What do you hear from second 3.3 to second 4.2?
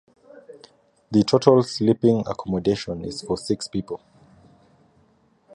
six people.